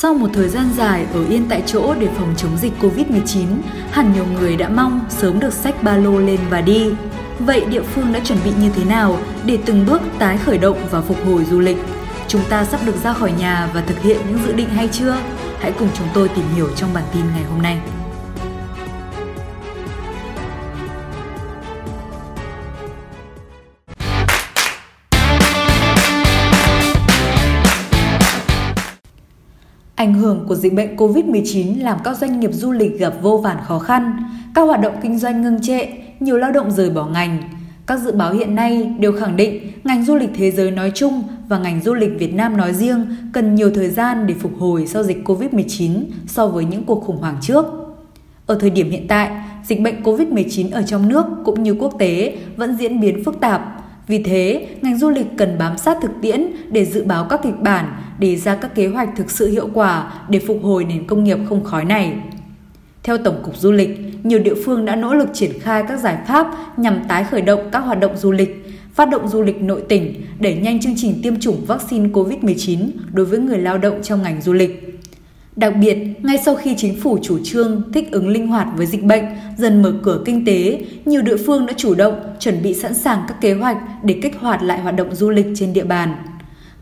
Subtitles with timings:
[0.00, 3.46] Sau một thời gian dài ở yên tại chỗ để phòng chống dịch Covid-19,
[3.90, 6.90] hẳn nhiều người đã mong sớm được xách ba lô lên và đi.
[7.38, 10.78] Vậy địa phương đã chuẩn bị như thế nào để từng bước tái khởi động
[10.90, 11.76] và phục hồi du lịch?
[12.28, 15.16] Chúng ta sắp được ra khỏi nhà và thực hiện những dự định hay chưa?
[15.58, 17.78] Hãy cùng chúng tôi tìm hiểu trong bản tin ngày hôm nay.
[29.98, 33.56] Ảnh hưởng của dịch bệnh COVID-19 làm các doanh nghiệp du lịch gặp vô vàn
[33.64, 34.16] khó khăn,
[34.54, 35.86] các hoạt động kinh doanh ngưng trệ,
[36.20, 37.42] nhiều lao động rời bỏ ngành.
[37.86, 41.22] Các dự báo hiện nay đều khẳng định ngành du lịch thế giới nói chung
[41.48, 44.86] và ngành du lịch Việt Nam nói riêng cần nhiều thời gian để phục hồi
[44.86, 47.66] sau dịch COVID-19 so với những cuộc khủng hoảng trước.
[48.46, 49.30] Ở thời điểm hiện tại,
[49.64, 53.84] dịch bệnh COVID-19 ở trong nước cũng như quốc tế vẫn diễn biến phức tạp.
[54.06, 57.60] Vì thế, ngành du lịch cần bám sát thực tiễn để dự báo các kịch
[57.60, 57.86] bản,
[58.18, 61.38] đề ra các kế hoạch thực sự hiệu quả để phục hồi nền công nghiệp
[61.48, 62.12] không khói này.
[63.02, 66.18] Theo Tổng cục Du lịch, nhiều địa phương đã nỗ lực triển khai các giải
[66.26, 69.82] pháp nhằm tái khởi động các hoạt động du lịch, phát động du lịch nội
[69.88, 74.22] tỉnh, đẩy nhanh chương trình tiêm chủng vaccine COVID-19 đối với người lao động trong
[74.22, 75.00] ngành du lịch.
[75.56, 79.02] Đặc biệt, ngay sau khi chính phủ chủ trương thích ứng linh hoạt với dịch
[79.02, 79.24] bệnh,
[79.56, 83.22] dần mở cửa kinh tế, nhiều địa phương đã chủ động chuẩn bị sẵn sàng
[83.28, 86.14] các kế hoạch để kích hoạt lại hoạt động du lịch trên địa bàn.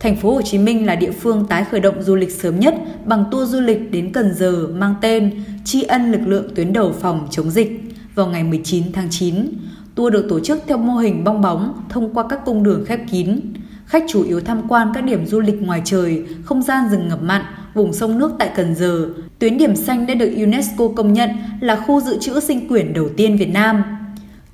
[0.00, 2.74] Thành phố Hồ Chí Minh là địa phương tái khởi động du lịch sớm nhất
[3.04, 6.92] bằng tour du lịch đến Cần Giờ mang tên Tri ân lực lượng tuyến đầu
[7.00, 7.80] phòng chống dịch
[8.14, 9.46] vào ngày 19 tháng 9.
[9.94, 13.00] Tour được tổ chức theo mô hình bong bóng thông qua các cung đường khép
[13.10, 13.40] kín.
[13.86, 17.22] Khách chủ yếu tham quan các điểm du lịch ngoài trời, không gian rừng ngập
[17.22, 17.42] mặn,
[17.74, 19.08] vùng sông nước tại Cần Giờ.
[19.38, 21.30] Tuyến điểm xanh đã được UNESCO công nhận
[21.60, 23.82] là khu dự trữ sinh quyển đầu tiên Việt Nam.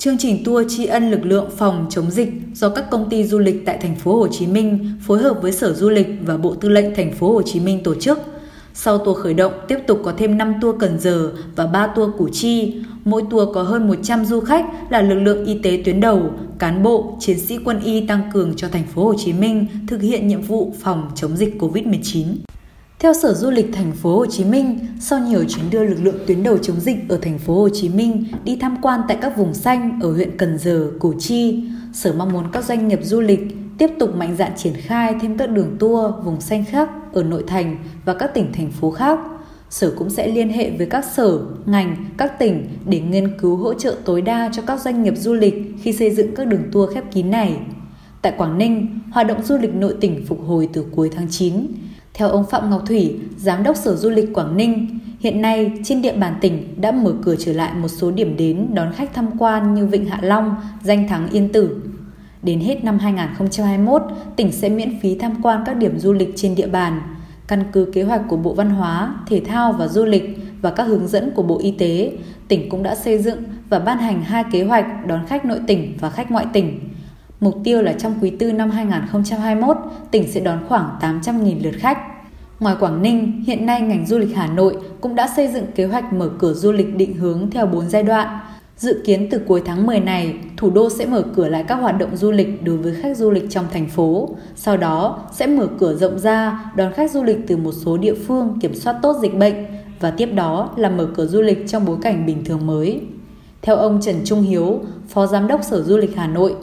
[0.03, 3.39] Chương trình tour tri ân lực lượng phòng chống dịch do các công ty du
[3.39, 6.55] lịch tại thành phố Hồ Chí Minh phối hợp với Sở Du lịch và Bộ
[6.55, 8.19] Tư lệnh thành phố Hồ Chí Minh tổ chức.
[8.75, 12.10] Sau tour khởi động, tiếp tục có thêm 5 tour Cần Giờ và 3 tour
[12.19, 12.75] Củ Chi.
[13.04, 16.82] Mỗi tour có hơn 100 du khách là lực lượng y tế tuyến đầu, cán
[16.82, 20.28] bộ, chiến sĩ quân y tăng cường cho thành phố Hồ Chí Minh thực hiện
[20.28, 22.25] nhiệm vụ phòng chống dịch COVID-19.
[23.02, 26.18] Theo Sở Du lịch thành phố Hồ Chí Minh, sau nhiều chuyến đưa lực lượng
[26.26, 29.36] tuyến đầu chống dịch ở thành phố Hồ Chí Minh đi tham quan tại các
[29.36, 33.20] vùng xanh ở huyện Cần Giờ, Củ Chi, Sở mong muốn các doanh nghiệp du
[33.20, 33.40] lịch
[33.78, 37.44] tiếp tục mạnh dạn triển khai thêm các đường tour vùng xanh khác ở nội
[37.46, 39.19] thành và các tỉnh thành phố khác.
[39.70, 43.74] Sở cũng sẽ liên hệ với các sở, ngành, các tỉnh để nghiên cứu hỗ
[43.74, 46.94] trợ tối đa cho các doanh nghiệp du lịch khi xây dựng các đường tour
[46.94, 47.56] khép kín này.
[48.22, 51.66] Tại Quảng Ninh, hoạt động du lịch nội tỉnh phục hồi từ cuối tháng 9.
[52.15, 56.03] Theo ông Phạm Ngọc Thủy, Giám đốc Sở Du lịch Quảng Ninh, hiện nay trên
[56.03, 59.39] địa bàn tỉnh đã mở cửa trở lại một số điểm đến đón khách tham
[59.39, 61.83] quan như Vịnh Hạ Long, Danh Thắng Yên Tử.
[62.43, 64.03] Đến hết năm 2021,
[64.37, 67.00] tỉnh sẽ miễn phí tham quan các điểm du lịch trên địa bàn.
[67.49, 70.84] Căn cứ kế hoạch của Bộ Văn hóa, Thể thao và Du lịch và các
[70.84, 72.12] hướng dẫn của Bộ Y tế,
[72.49, 75.97] tỉnh cũng đã xây dựng và ban hành hai kế hoạch đón khách nội tỉnh
[76.00, 76.81] và khách ngoại tỉnh
[77.42, 79.76] Mục tiêu là trong quý tư năm 2021,
[80.10, 81.98] tỉnh sẽ đón khoảng 800.000 lượt khách.
[82.60, 85.86] Ngoài Quảng Ninh, hiện nay ngành du lịch Hà Nội cũng đã xây dựng kế
[85.86, 88.38] hoạch mở cửa du lịch định hướng theo 4 giai đoạn.
[88.76, 91.98] Dự kiến từ cuối tháng 10 này, thủ đô sẽ mở cửa lại các hoạt
[91.98, 94.28] động du lịch đối với khách du lịch trong thành phố.
[94.56, 98.14] Sau đó sẽ mở cửa rộng ra đón khách du lịch từ một số địa
[98.14, 99.54] phương kiểm soát tốt dịch bệnh
[100.00, 103.00] và tiếp đó là mở cửa du lịch trong bối cảnh bình thường mới.
[103.62, 106.54] Theo ông Trần Trung Hiếu, Phó Giám đốc Sở Du lịch Hà Nội,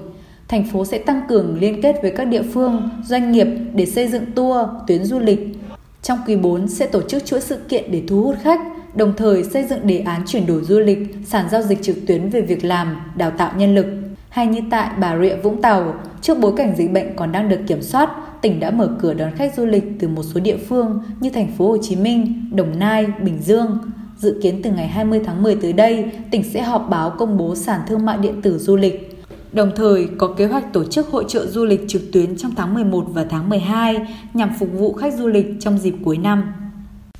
[0.50, 4.08] thành phố sẽ tăng cường liên kết với các địa phương, doanh nghiệp để xây
[4.08, 5.40] dựng tour, tuyến du lịch.
[6.02, 8.60] Trong quý 4 sẽ tổ chức chuỗi sự kiện để thu hút khách,
[8.96, 12.30] đồng thời xây dựng đề án chuyển đổi du lịch, sàn giao dịch trực tuyến
[12.30, 13.86] về việc làm, đào tạo nhân lực.
[14.30, 17.60] Hay như tại Bà Rịa Vũng Tàu, trước bối cảnh dịch bệnh còn đang được
[17.68, 18.10] kiểm soát,
[18.42, 21.52] tỉnh đã mở cửa đón khách du lịch từ một số địa phương như thành
[21.58, 23.78] phố Hồ Chí Minh, Đồng Nai, Bình Dương.
[24.18, 27.56] Dự kiến từ ngày 20 tháng 10 tới đây, tỉnh sẽ họp báo công bố
[27.56, 29.09] sản thương mại điện tử du lịch
[29.54, 32.74] Đồng thời có kế hoạch tổ chức hội trợ du lịch trực tuyến trong tháng
[32.74, 33.98] 11 và tháng 12
[34.34, 36.44] nhằm phục vụ khách du lịch trong dịp cuối năm.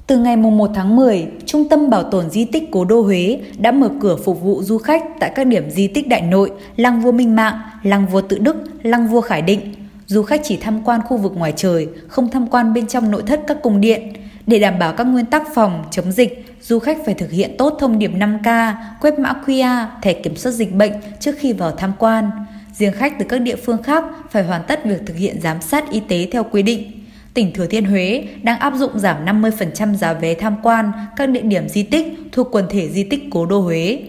[0.08, 3.72] Từ ngày 1 tháng 10, Trung tâm Bảo tồn Di tích Cố đô Huế đã
[3.72, 7.12] mở cửa phục vụ du khách tại các điểm di tích đại nội Lăng Vua
[7.12, 9.60] Minh Mạng, Lăng Vua Tự Đức, Lăng Vua Khải Định.
[10.06, 13.24] Du khách chỉ tham quan khu vực ngoài trời, không tham quan bên trong nội
[13.28, 14.14] thất các cung điện.
[14.48, 17.78] Để đảm bảo các nguyên tắc phòng, chống dịch, du khách phải thực hiện tốt
[17.80, 21.94] thông điệp 5K, quét mã QR, thẻ kiểm soát dịch bệnh trước khi vào tham
[22.00, 22.30] quan.
[22.74, 25.92] Riêng khách từ các địa phương khác phải hoàn tất việc thực hiện giám sát
[25.92, 27.06] y tế theo quy định.
[27.34, 31.42] Tỉnh Thừa Thiên Huế đang áp dụng giảm 50% giá vé tham quan các địa
[31.42, 34.00] điểm di tích thuộc quần thể di tích Cố đô Huế.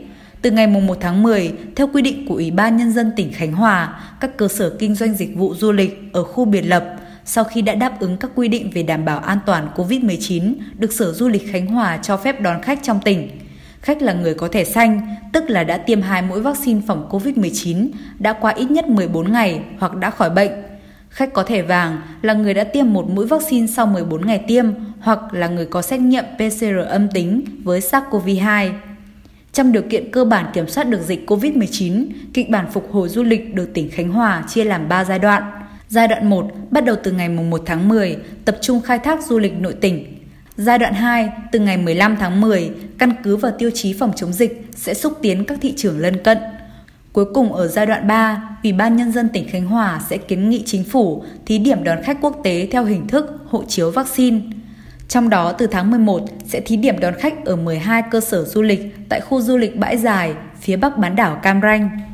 [0.43, 3.53] Từ ngày 1 tháng 10, theo quy định của Ủy ban Nhân dân tỉnh Khánh
[3.53, 6.97] Hòa, các cơ sở kinh doanh dịch vụ du lịch ở khu biệt lập
[7.31, 10.93] sau khi đã đáp ứng các quy định về đảm bảo an toàn COVID-19 được
[10.93, 13.29] Sở Du lịch Khánh Hòa cho phép đón khách trong tỉnh.
[13.81, 17.89] Khách là người có thẻ xanh, tức là đã tiêm hai mũi vaccine phòng COVID-19,
[18.19, 20.51] đã qua ít nhất 14 ngày hoặc đã khỏi bệnh.
[21.11, 24.67] Khách có thẻ vàng là người đã tiêm một mũi vaccine sau 14 ngày tiêm
[25.01, 28.71] hoặc là người có xét nghiệm PCR âm tính với SARS-CoV-2.
[29.53, 33.23] Trong điều kiện cơ bản kiểm soát được dịch COVID-19, kịch bản phục hồi du
[33.23, 35.60] lịch được tỉnh Khánh Hòa chia làm 3 giai đoạn.
[35.91, 39.39] Giai đoạn 1 bắt đầu từ ngày 1 tháng 10, tập trung khai thác du
[39.39, 40.19] lịch nội tỉnh.
[40.57, 44.33] Giai đoạn 2 từ ngày 15 tháng 10, căn cứ vào tiêu chí phòng chống
[44.33, 46.39] dịch sẽ xúc tiến các thị trường lân cận.
[47.13, 50.51] Cuối cùng ở giai đoạn 3, Ủy ban Nhân dân tỉnh Khánh Hòa sẽ kiến
[50.51, 54.41] nghị chính phủ thí điểm đón khách quốc tế theo hình thức hộ chiếu vaccine.
[55.09, 58.63] Trong đó từ tháng 11 sẽ thí điểm đón khách ở 12 cơ sở du
[58.63, 62.10] lịch tại khu du lịch Bãi Dài, phía bắc bán đảo Cam Ranh.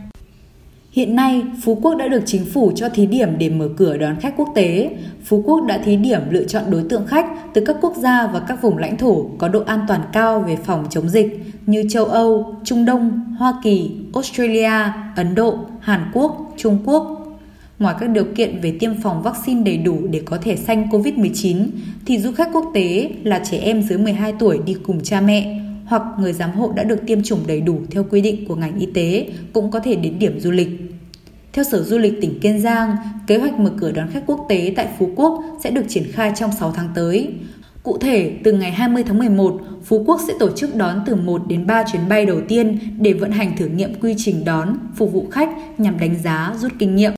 [0.97, 4.17] Hiện nay, Phú Quốc đã được chính phủ cho thí điểm để mở cửa đón
[4.21, 4.91] khách quốc tế.
[5.25, 8.41] Phú Quốc đã thí điểm lựa chọn đối tượng khách từ các quốc gia và
[8.41, 12.05] các vùng lãnh thổ có độ an toàn cao về phòng chống dịch như châu
[12.05, 17.27] Âu, Trung Đông, Hoa Kỳ, Australia, Ấn Độ, Hàn Quốc, Trung Quốc.
[17.79, 21.67] Ngoài các điều kiện về tiêm phòng vaccine đầy đủ để có thể xanh COVID-19,
[22.07, 25.61] thì du khách quốc tế là trẻ em dưới 12 tuổi đi cùng cha mẹ
[25.87, 28.79] hoặc người giám hộ đã được tiêm chủng đầy đủ theo quy định của ngành
[28.79, 30.69] y tế cũng có thể đến điểm du lịch.
[31.57, 34.73] Theo Sở Du lịch tỉnh Kiên Giang, kế hoạch mở cửa đón khách quốc tế
[34.77, 37.29] tại Phú Quốc sẽ được triển khai trong 6 tháng tới.
[37.83, 41.43] Cụ thể, từ ngày 20 tháng 11, Phú Quốc sẽ tổ chức đón từ 1
[41.49, 45.13] đến 3 chuyến bay đầu tiên để vận hành thử nghiệm quy trình đón, phục
[45.13, 47.13] vụ khách nhằm đánh giá, rút kinh nghiệm.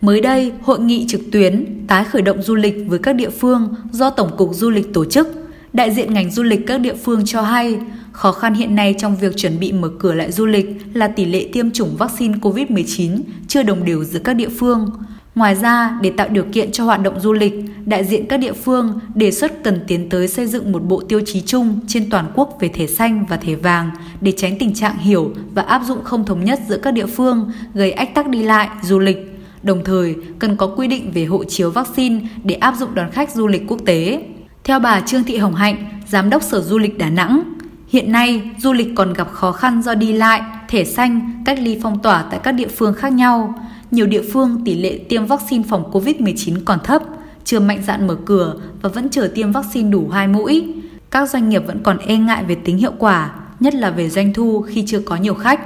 [0.00, 3.74] Mới đây, hội nghị trực tuyến tái khởi động du lịch với các địa phương
[3.90, 5.28] do Tổng cục Du lịch tổ chức.
[5.72, 7.78] Đại diện ngành du lịch các địa phương cho hay,
[8.12, 11.24] khó khăn hiện nay trong việc chuẩn bị mở cửa lại du lịch là tỷ
[11.24, 13.18] lệ tiêm chủng vaccine COVID-19
[13.52, 14.90] chưa đồng đều giữa các địa phương.
[15.34, 17.54] Ngoài ra, để tạo điều kiện cho hoạt động du lịch,
[17.84, 21.20] đại diện các địa phương đề xuất cần tiến tới xây dựng một bộ tiêu
[21.26, 23.90] chí chung trên toàn quốc về thẻ xanh và thẻ vàng
[24.20, 27.50] để tránh tình trạng hiểu và áp dụng không thống nhất giữa các địa phương,
[27.74, 29.38] gây ách tắc đi lại, du lịch.
[29.62, 33.30] Đồng thời, cần có quy định về hộ chiếu vaccine để áp dụng đón khách
[33.30, 34.22] du lịch quốc tế.
[34.64, 37.42] Theo bà Trương Thị Hồng Hạnh, Giám đốc Sở Du lịch Đà Nẵng,
[37.88, 40.42] hiện nay du lịch còn gặp khó khăn do đi lại,
[40.72, 43.54] thẻ xanh, cách ly phong tỏa tại các địa phương khác nhau.
[43.90, 47.02] Nhiều địa phương tỷ lệ tiêm vaccine phòng COVID-19 còn thấp,
[47.44, 50.74] chưa mạnh dạn mở cửa và vẫn chờ tiêm vaccine đủ hai mũi.
[51.10, 54.32] Các doanh nghiệp vẫn còn e ngại về tính hiệu quả, nhất là về doanh
[54.32, 55.60] thu khi chưa có nhiều khách.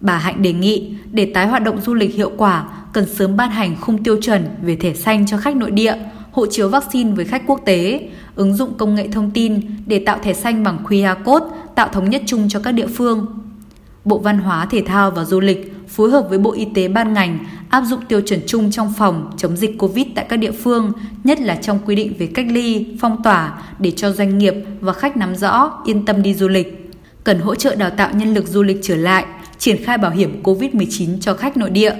[0.00, 3.50] Bà Hạnh đề nghị để tái hoạt động du lịch hiệu quả cần sớm ban
[3.50, 5.94] hành khung tiêu chuẩn về thẻ xanh cho khách nội địa,
[6.32, 10.18] hộ chiếu vaccine với khách quốc tế, ứng dụng công nghệ thông tin để tạo
[10.22, 13.26] thẻ xanh bằng QR code, tạo thống nhất chung cho các địa phương.
[14.04, 17.12] Bộ Văn hóa, Thể thao và Du lịch phối hợp với Bộ Y tế ban
[17.12, 17.38] ngành
[17.68, 20.92] áp dụng tiêu chuẩn chung trong phòng chống dịch COVID tại các địa phương,
[21.24, 24.92] nhất là trong quy định về cách ly, phong tỏa để cho doanh nghiệp và
[24.92, 26.90] khách nắm rõ, yên tâm đi du lịch.
[27.24, 29.24] Cần hỗ trợ đào tạo nhân lực du lịch trở lại,
[29.58, 31.94] triển khai bảo hiểm COVID-19 cho khách nội địa.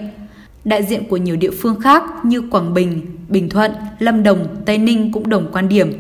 [0.64, 4.79] Đại diện của nhiều địa phương khác như Quảng Bình, Bình Thuận, Lâm Đồng, Tây
[4.79, 5.93] Ninh cũng đồng quan điểm,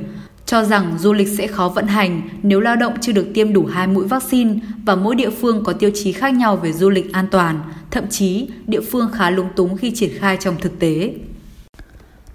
[0.50, 3.66] cho rằng du lịch sẽ khó vận hành nếu lao động chưa được tiêm đủ
[3.66, 4.54] hai mũi vaccine
[4.84, 8.08] và mỗi địa phương có tiêu chí khác nhau về du lịch an toàn, thậm
[8.08, 11.14] chí địa phương khá lúng túng khi triển khai trong thực tế.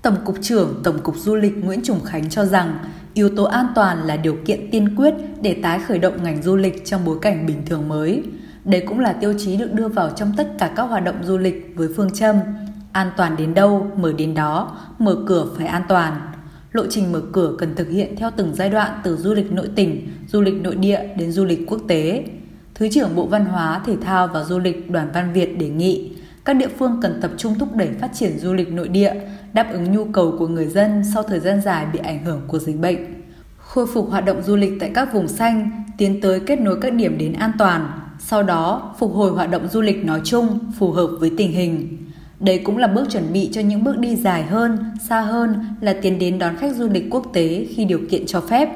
[0.01, 2.78] Tổng cục trưởng Tổng cục Du lịch Nguyễn Trùng Khánh cho rằng
[3.13, 6.56] yếu tố an toàn là điều kiện tiên quyết để tái khởi động ngành du
[6.56, 8.23] lịch trong bối cảnh bình thường mới.
[8.66, 11.37] Đây cũng là tiêu chí được đưa vào trong tất cả các hoạt động du
[11.37, 12.35] lịch với phương châm
[12.92, 16.13] an toàn đến đâu, mở đến đó, mở cửa phải an toàn.
[16.75, 19.69] Lộ trình mở cửa cần thực hiện theo từng giai đoạn từ du lịch nội
[19.75, 22.23] tỉnh, du lịch nội địa đến du lịch quốc tế.
[22.73, 26.11] Thứ trưởng Bộ Văn hóa, Thể thao và Du lịch Đoàn Văn Việt đề nghị
[26.45, 29.13] các địa phương cần tập trung thúc đẩy phát triển du lịch nội địa,
[29.53, 32.59] đáp ứng nhu cầu của người dân sau thời gian dài bị ảnh hưởng của
[32.59, 32.97] dịch bệnh.
[33.57, 36.94] Khôi phục hoạt động du lịch tại các vùng xanh, tiến tới kết nối các
[36.94, 40.91] điểm đến an toàn, sau đó phục hồi hoạt động du lịch nói chung phù
[40.91, 41.97] hợp với tình hình.
[42.39, 44.77] Đây cũng là bước chuẩn bị cho những bước đi dài hơn,
[45.09, 48.42] xa hơn là tiến đến đón khách du lịch quốc tế khi điều kiện cho
[48.42, 48.69] phép.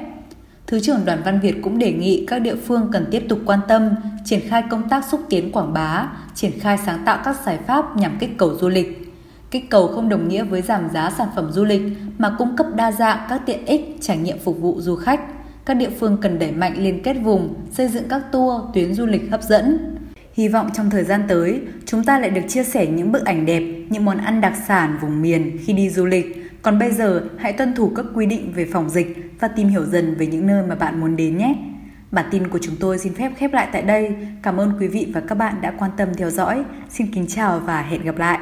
[0.68, 3.60] Thứ trưởng Đoàn Văn Việt cũng đề nghị các địa phương cần tiếp tục quan
[3.68, 3.90] tâm,
[4.26, 7.98] triển khai công tác xúc tiến quảng bá, triển khai sáng tạo các giải pháp
[7.98, 9.14] nhằm kích cầu du lịch.
[9.52, 11.82] Kích cầu không đồng nghĩa với giảm giá sản phẩm du lịch
[12.18, 15.22] mà cung cấp đa dạng các tiện ích, trải nghiệm phục vụ du khách
[15.70, 19.06] các địa phương cần đẩy mạnh liên kết vùng, xây dựng các tour, tuyến du
[19.06, 19.96] lịch hấp dẫn.
[20.40, 23.46] Hy vọng trong thời gian tới, chúng ta lại được chia sẻ những bức ảnh
[23.46, 26.52] đẹp, những món ăn đặc sản vùng miền khi đi du lịch.
[26.62, 29.86] Còn bây giờ, hãy tuân thủ các quy định về phòng dịch và tìm hiểu
[29.86, 31.56] dần về những nơi mà bạn muốn đến nhé.
[32.12, 34.16] Bản tin của chúng tôi xin phép khép lại tại đây.
[34.44, 36.64] Cảm ơn quý vị và các bạn đã quan tâm theo dõi.
[36.90, 38.40] Xin kính chào và hẹn gặp lại.